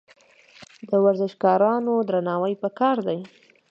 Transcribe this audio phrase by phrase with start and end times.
[0.89, 3.19] د ورزشکارانو درناوی پکار دی.